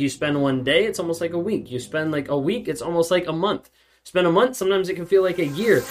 [0.00, 1.72] You spend one day, it's almost like a week.
[1.72, 3.68] You spend like a week, it's almost like a month.
[4.04, 5.82] Spend a month, sometimes it can feel like a year.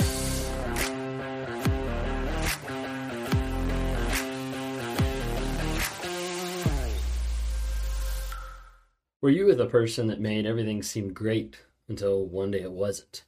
[9.19, 11.57] Were you the person that made everything seem great
[11.89, 13.25] until one day it wasn't?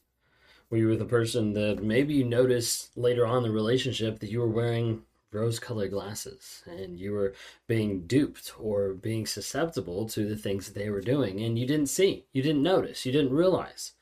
[0.69, 4.39] Were you the person that maybe you noticed later on in the relationship that you
[4.39, 5.01] were wearing
[5.31, 7.33] rose colored glasses and you were
[7.67, 11.87] being duped or being susceptible to the things that they were doing and you didn't
[11.87, 13.93] see, you didn't notice, you didn't realize?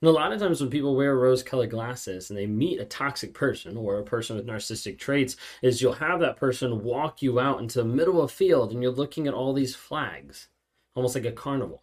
[0.00, 2.84] And a lot of times when people wear rose colored glasses and they meet a
[2.84, 7.40] toxic person or a person with narcissistic traits, is you'll have that person walk you
[7.40, 10.48] out into the middle of a field and you're looking at all these flags
[10.94, 11.82] almost like a carnival.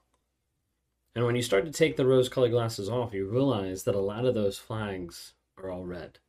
[1.15, 3.99] And when you start to take the rose colored glasses off, you realize that a
[3.99, 6.19] lot of those flags are all red.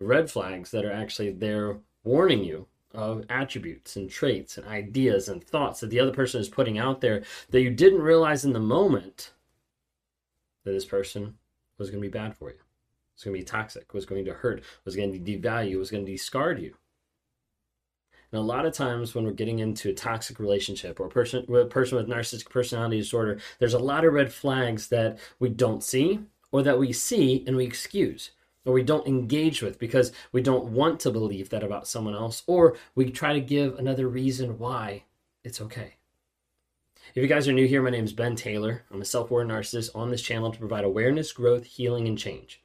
[0.00, 5.42] Red flags that are actually there warning you of attributes and traits and ideas and
[5.44, 8.60] thoughts that the other person is putting out there that you didn't realize in the
[8.60, 9.32] moment
[10.64, 11.34] that this person
[11.78, 12.56] was going to be bad for you.
[13.14, 16.06] Was going to be toxic, was going to hurt, was going to devalue, was going
[16.06, 16.74] to discard you.
[18.30, 21.44] And a lot of times when we're getting into a toxic relationship or a person,
[21.48, 25.48] with a person with narcissistic personality disorder, there's a lot of red flags that we
[25.48, 26.20] don't see
[26.52, 28.30] or that we see and we excuse
[28.68, 32.42] or we don't engage with because we don't want to believe that about someone else
[32.46, 35.04] or we try to give another reason why
[35.42, 35.94] it's okay.
[37.14, 38.84] If you guys are new here, my name is Ben Taylor.
[38.90, 42.60] I'm a self aware narcissist on this channel to provide awareness, growth, healing, and change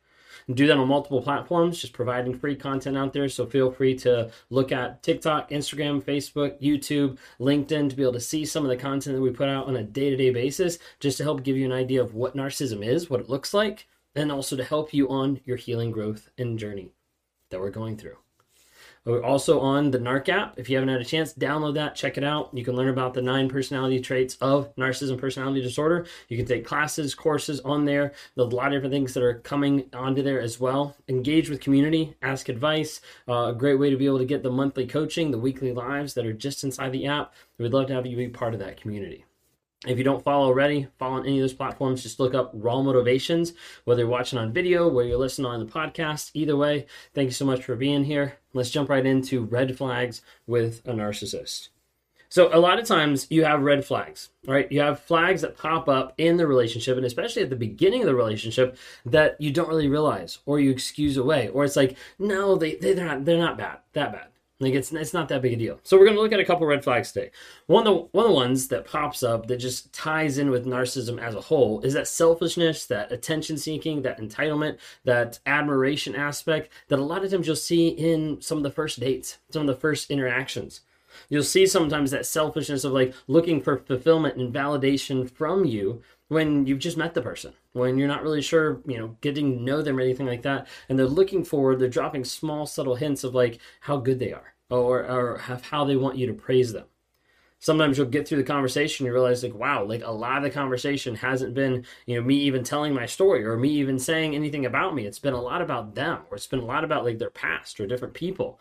[0.51, 3.29] do that on multiple platforms, just providing free content out there.
[3.29, 8.19] So feel free to look at TikTok, Instagram, Facebook, YouTube, LinkedIn to be able to
[8.19, 10.79] see some of the content that we put out on a day to day basis,
[10.99, 13.87] just to help give you an idea of what narcissism is, what it looks like,
[14.15, 16.91] and also to help you on your healing, growth, and journey
[17.49, 18.17] that we're going through.
[19.05, 20.57] We're also on the NARC app.
[20.57, 22.51] If you haven't had a chance, download that, check it out.
[22.53, 26.05] You can learn about the nine personality traits of narcissism personality disorder.
[26.29, 28.13] You can take classes, courses on there.
[28.35, 30.95] There's a lot of different things that are coming onto there as well.
[31.09, 33.01] Engage with community, ask advice.
[33.27, 36.13] Uh, a great way to be able to get the monthly coaching, the weekly lives
[36.13, 37.33] that are just inside the app.
[37.57, 39.25] We'd love to have you be part of that community.
[39.85, 42.03] If you don't follow already, follow on any of those platforms.
[42.03, 45.71] Just look up Raw Motivations, whether you're watching on video, whether you're listening on the
[45.71, 46.31] podcast.
[46.33, 48.37] Either way, thank you so much for being here.
[48.53, 51.69] Let's jump right into red flags with a narcissist.
[52.29, 54.71] So, a lot of times you have red flags, right?
[54.71, 58.07] You have flags that pop up in the relationship, and especially at the beginning of
[58.07, 62.55] the relationship that you don't really realize or you excuse away, or it's like, no,
[62.55, 64.27] they, they're, not, they're not bad, that bad.
[64.63, 65.79] Like it's it's not that big a deal.
[65.83, 67.31] So we're going to look at a couple red flags today.
[67.67, 70.65] One of the one of the ones that pops up that just ties in with
[70.65, 76.71] narcissism as a whole is that selfishness, that attention seeking, that entitlement, that admiration aspect
[76.87, 79.67] that a lot of times you'll see in some of the first dates, some of
[79.67, 80.81] the first interactions.
[81.29, 86.65] You'll see sometimes that selfishness of like looking for fulfillment and validation from you when
[86.65, 89.81] you've just met the person, when you're not really sure, you know, getting to know
[89.81, 93.35] them or anything like that, and they're looking forward, they're dropping small, subtle hints of
[93.35, 96.85] like how good they are or, or how they want you to praise them.
[97.59, 100.49] Sometimes you'll get through the conversation, you realize like, wow, like a lot of the
[100.49, 104.65] conversation hasn't been, you know, me even telling my story or me even saying anything
[104.65, 105.05] about me.
[105.05, 107.79] It's been a lot about them, or it's been a lot about like their past
[107.79, 108.59] or different people.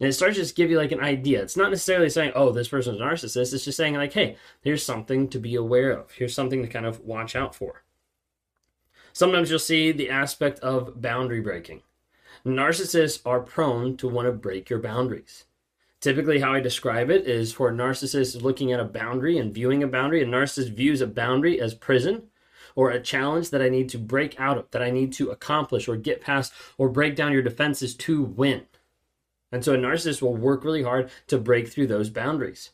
[0.00, 1.42] And it starts to just give you like an idea.
[1.42, 3.54] It's not necessarily saying, oh, this person's a narcissist.
[3.54, 6.10] It's just saying, like, hey, here's something to be aware of.
[6.10, 7.84] Here's something to kind of watch out for.
[9.12, 11.82] Sometimes you'll see the aspect of boundary breaking.
[12.46, 15.44] Narcissists are prone to want to break your boundaries.
[16.02, 19.82] Typically, how I describe it is for a narcissist looking at a boundary and viewing
[19.82, 22.24] a boundary, a narcissist views a boundary as prison
[22.76, 25.88] or a challenge that I need to break out of, that I need to accomplish
[25.88, 28.66] or get past or break down your defenses to win.
[29.50, 32.72] And so a narcissist will work really hard to break through those boundaries.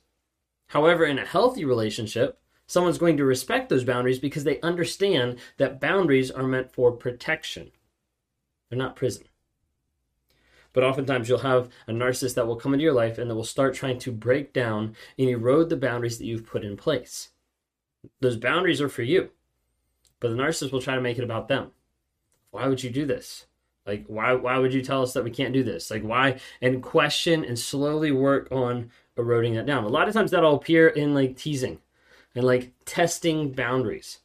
[0.71, 5.81] However, in a healthy relationship, someone's going to respect those boundaries because they understand that
[5.81, 7.71] boundaries are meant for protection.
[8.69, 9.27] They're not prison.
[10.73, 13.45] But oftentimes you'll have a narcissist that will come into your life and that will
[13.45, 17.31] start trying to break down and erode the boundaries that you've put in place.
[18.21, 19.31] Those boundaries are for you,
[20.21, 21.73] but the narcissist will try to make it about them.
[22.51, 23.47] Why would you do this?
[23.87, 25.91] Like, why why would you tell us that we can't do this?
[25.91, 26.39] Like, why?
[26.61, 29.85] And question and slowly work on eroding that down.
[29.85, 31.81] A lot of times that'll appear in like teasing
[32.35, 34.19] and like testing boundaries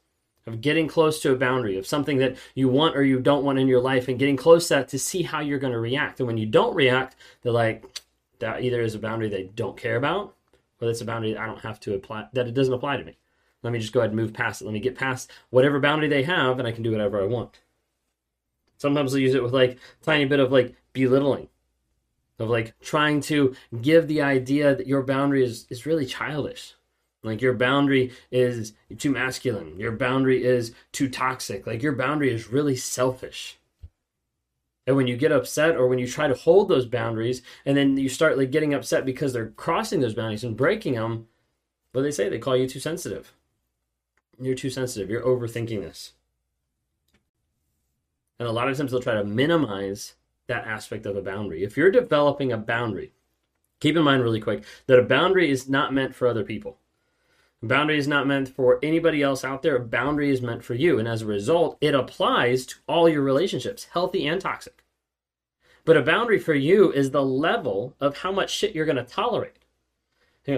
[0.47, 3.57] of getting close to a boundary of something that you want or you don't want
[3.57, 6.19] in your life and getting close to that to see how you're going to react.
[6.19, 7.83] And when you don't react, they're like,
[8.39, 10.35] that either is a boundary they don't care about
[10.79, 13.03] or that's a boundary that I don't have to apply, that it doesn't apply to
[13.03, 13.17] me.
[13.63, 14.65] Let me just go ahead and move past it.
[14.65, 17.59] Let me get past whatever boundary they have and I can do whatever I want.
[18.77, 21.47] Sometimes they'll use it with like tiny bit of like belittling,
[22.37, 26.75] of like trying to give the idea that your boundary is, is really childish.
[27.25, 29.79] Like your boundary is too masculine.
[29.79, 31.65] Your boundary is too toxic.
[31.65, 33.57] Like your boundary is really selfish.
[34.87, 37.97] And when you get upset or when you try to hold those boundaries and then
[37.97, 41.27] you start like getting upset because they're crossing those boundaries and breaking them,
[41.91, 42.29] what they say?
[42.29, 43.33] They call you too sensitive.
[44.39, 45.09] You're too sensitive.
[45.09, 46.13] You're overthinking this.
[48.37, 50.13] And a lot of times they'll try to minimize
[50.47, 51.63] that aspect of a boundary.
[51.63, 53.13] If you're developing a boundary,
[53.79, 56.77] keep in mind really quick that a boundary is not meant for other people.
[57.63, 59.75] Boundary is not meant for anybody else out there.
[59.75, 60.99] A boundary is meant for you.
[60.99, 64.83] And as a result, it applies to all your relationships, healthy and toxic.
[65.83, 69.03] But a boundary for you is the level of how much shit you're going to
[69.03, 69.59] tolerate.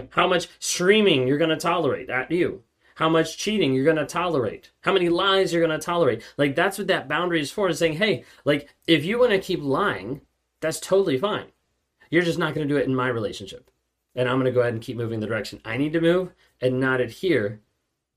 [0.09, 2.63] How much streaming you're going to tolerate at you
[2.97, 6.23] how much cheating you're going to tolerate, how many lies you're going to tolerate.
[6.35, 9.39] Like that's what that boundary is for, is saying, hey, like if you want to
[9.39, 10.21] keep lying,
[10.61, 11.45] that's totally fine.
[12.09, 13.69] You're just not going to do it in my relationship.
[14.18, 16.34] And I'm going to go ahead and keep moving the direction I need to move
[16.60, 17.62] and not adhere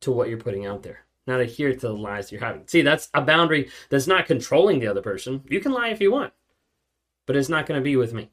[0.01, 2.67] to what you're putting out there, not adhere to the lies you're having.
[2.67, 5.45] See, that's a boundary that's not controlling the other person.
[5.49, 6.33] You can lie if you want,
[7.27, 8.31] but it's not going to be with me.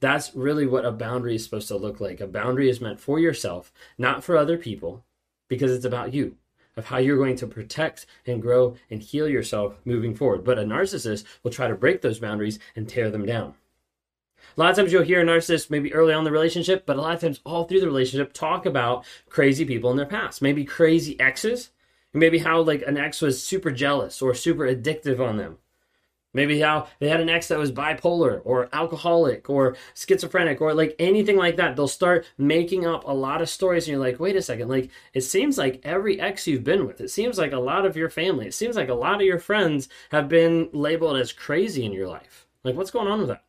[0.00, 2.20] That's really what a boundary is supposed to look like.
[2.20, 5.02] A boundary is meant for yourself, not for other people,
[5.48, 6.36] because it's about you
[6.76, 10.44] of how you're going to protect and grow and heal yourself moving forward.
[10.44, 13.54] But a narcissist will try to break those boundaries and tear them down.
[14.56, 16.96] A lot of times you'll hear a narcissist maybe early on in the relationship, but
[16.96, 20.42] a lot of times all through the relationship talk about crazy people in their past,
[20.42, 21.70] maybe crazy exes,
[22.12, 25.58] maybe how like an ex was super jealous or super addictive on them.
[26.36, 30.96] Maybe how they had an ex that was bipolar or alcoholic or schizophrenic or like
[30.98, 31.76] anything like that.
[31.76, 34.90] They'll start making up a lot of stories, and you're like, wait a second, like
[35.12, 38.10] it seems like every ex you've been with, it seems like a lot of your
[38.10, 41.92] family, it seems like a lot of your friends have been labeled as crazy in
[41.92, 42.48] your life.
[42.64, 43.44] Like, what's going on with that?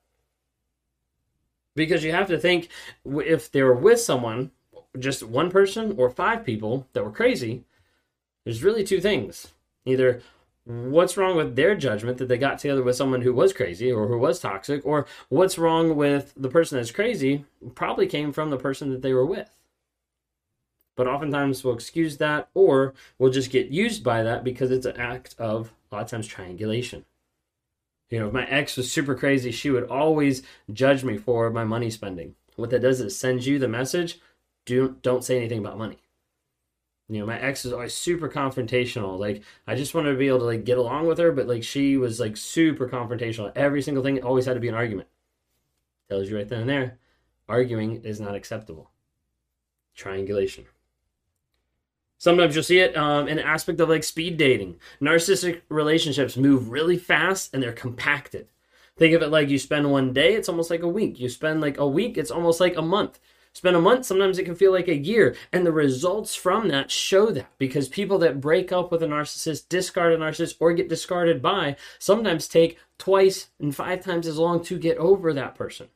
[1.75, 2.69] Because you have to think
[3.05, 4.51] if they were with someone,
[4.97, 7.63] just one person or five people that were crazy,
[8.45, 9.47] there's really two things.
[9.85, 10.21] Either
[10.65, 14.07] what's wrong with their judgment that they got together with someone who was crazy or
[14.07, 17.45] who was toxic or what's wrong with the person that's crazy
[17.75, 19.55] probably came from the person that they were with
[20.95, 24.97] but oftentimes we'll excuse that or we'll just get used by that because it's an
[24.97, 27.05] act of a lot of times triangulation
[28.09, 31.63] you know if my ex was super crazy she would always judge me for my
[31.63, 32.35] money spending.
[32.55, 34.19] What that does is sends you the message
[34.65, 35.99] do, don't say anything about money.
[37.07, 39.19] You know my ex is always super confrontational.
[39.19, 41.63] Like i just wanted to be able to like get along with her but like
[41.63, 43.51] she was like super confrontational.
[43.55, 45.09] Every single thing always had to be an argument.
[46.09, 46.99] Tells you right then and there
[47.47, 48.91] arguing is not acceptable.
[49.95, 50.65] Triangulation
[52.25, 56.71] sometimes you'll see it um, in an aspect of like speed dating narcissistic relationships move
[56.71, 58.47] really fast and they're compacted
[58.97, 61.61] think of it like you spend one day it's almost like a week you spend
[61.61, 63.19] like a week it's almost like a month
[63.53, 65.33] spend a month, sometimes it can feel like a year.
[65.53, 69.69] And the results from that show that because people that break up with a narcissist,
[69.69, 74.61] discard a narcissist, or get discarded by sometimes take twice and five times as long
[74.65, 75.87] to get over that person.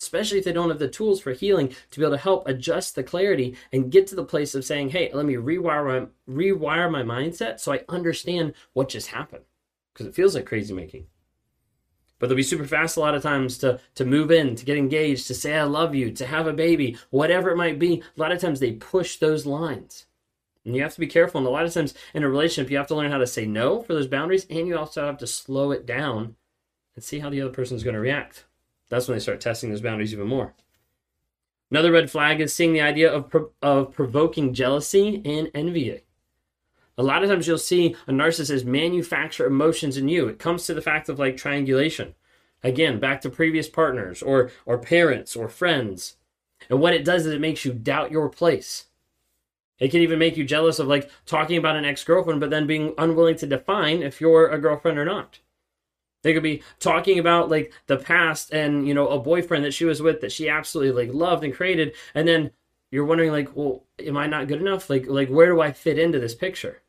[0.00, 2.94] Especially if they don't have the tools for healing to be able to help adjust
[2.94, 6.90] the clarity and get to the place of saying, hey, let me rewire my rewire
[6.90, 9.44] my mindset so I understand what just happened.
[9.92, 11.06] Because it feels like crazy making.
[12.18, 14.78] But they'll be super fast a lot of times to to move in to get
[14.78, 18.02] engaged to say i love you to have a baby whatever it might be.
[18.16, 20.06] A lot of times they push those lines.
[20.64, 21.38] And you have to be careful.
[21.38, 23.46] And a lot of times in a relationship you have to learn how to say
[23.46, 26.36] no for those boundaries and you also have to slow it down
[26.94, 28.44] and see how the other person is going to react
[28.88, 30.54] that's when they start testing those boundaries even more
[31.70, 36.02] another red flag is seeing the idea of, of provoking jealousy and envy
[36.96, 40.28] a lot of times you'll see a narcissist manufacture emotions in you.
[40.28, 42.14] It comes to the fact of like triangulation.
[42.62, 46.16] Again, back to previous partners or or parents or friends.
[46.70, 48.86] And what it does is it makes you doubt your place.
[49.80, 52.94] It can even make you jealous of like talking about an ex-girlfriend but then being
[52.96, 55.40] unwilling to define if you're a girlfriend or not.
[56.24, 59.84] They could be talking about like the past and you know a boyfriend that she
[59.84, 62.50] was with that she absolutely like loved and created and then
[62.90, 64.88] you're wondering like, well, am I not good enough?
[64.88, 66.80] Like like where do I fit into this picture?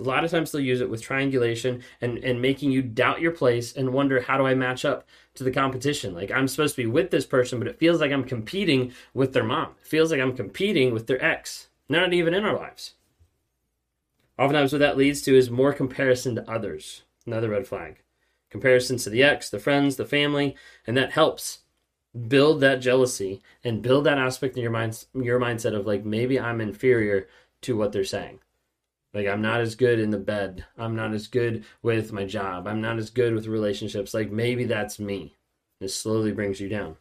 [0.00, 3.32] A lot of times they'll use it with triangulation and, and making you doubt your
[3.32, 6.14] place and wonder how do I match up to the competition?
[6.14, 9.34] Like I'm supposed to be with this person, but it feels like I'm competing with
[9.34, 9.74] their mom.
[9.82, 11.68] It feels like I'm competing with their ex.
[11.88, 12.94] They're not even in our lives.
[14.38, 17.02] Oftentimes what that leads to is more comparison to others.
[17.28, 18.02] Another red flag.
[18.48, 20.56] Comparisons to the ex, the friends, the family,
[20.86, 21.58] and that helps
[22.26, 26.40] build that jealousy and build that aspect in your mind your mindset of like maybe
[26.40, 27.28] I'm inferior
[27.62, 28.40] to what they're saying.
[29.12, 30.64] Like I'm not as good in the bed.
[30.78, 32.66] I'm not as good with my job.
[32.66, 34.14] I'm not as good with relationships.
[34.14, 35.36] Like maybe that's me.
[35.82, 36.96] It slowly brings you down.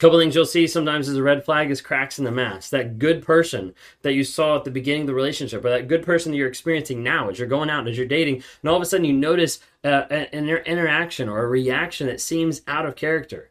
[0.00, 2.70] Couple things you'll see sometimes as a red flag is cracks in the mask.
[2.70, 6.02] That good person that you saw at the beginning of the relationship, or that good
[6.02, 8.82] person that you're experiencing now as you're going out, as you're dating, and all of
[8.82, 13.50] a sudden you notice uh, an interaction or a reaction that seems out of character.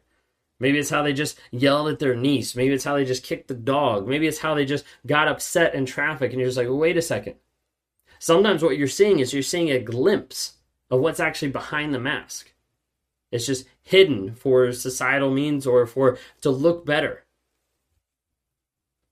[0.58, 2.54] Maybe it's how they just yelled at their niece.
[2.54, 4.06] Maybe it's how they just kicked the dog.
[4.06, 7.02] Maybe it's how they just got upset in traffic, and you're just like, wait a
[7.02, 7.36] second.
[8.18, 10.54] Sometimes what you're seeing is you're seeing a glimpse
[10.90, 12.49] of what's actually behind the mask.
[13.30, 17.24] It's just hidden for societal means or for to look better.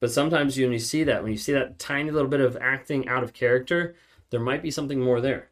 [0.01, 3.09] But sometimes when you see that, when you see that tiny little bit of acting
[3.09, 3.97] out of character,
[4.31, 5.49] there might be something more there.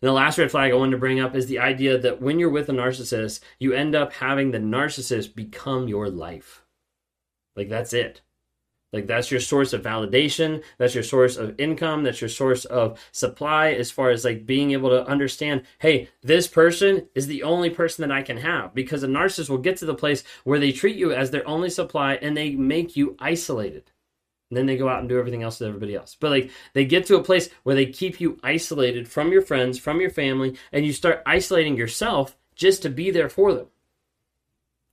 [0.00, 2.38] And the last red flag I wanted to bring up is the idea that when
[2.38, 6.64] you're with a narcissist, you end up having the narcissist become your life.
[7.54, 8.22] Like that's it.
[8.92, 13.00] Like that's your source of validation, that's your source of income, that's your source of
[13.10, 17.70] supply as far as like being able to understand, hey, this person is the only
[17.70, 20.72] person that I can have because a narcissist will get to the place where they
[20.72, 23.90] treat you as their only supply and they make you isolated.
[24.50, 26.14] And then they go out and do everything else with everybody else.
[26.20, 29.78] But like they get to a place where they keep you isolated from your friends,
[29.78, 33.68] from your family, and you start isolating yourself just to be there for them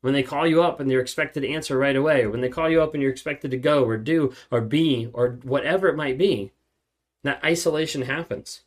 [0.02, 2.70] when they call you up and they're expected to answer right away, when they call
[2.70, 6.18] you up and you're expected to go or do or be or whatever it might
[6.18, 6.52] be,
[7.24, 8.62] that isolation happens.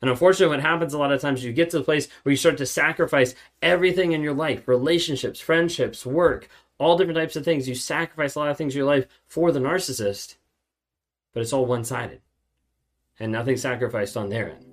[0.00, 2.36] And unfortunately, what happens a lot of times, you get to the place where you
[2.36, 7.68] start to sacrifice everything in your life relationships, friendships, work, all different types of things.
[7.68, 10.36] You sacrifice a lot of things in your life for the narcissist,
[11.34, 12.22] but it's all one sided
[13.18, 14.69] and nothing sacrificed on their end.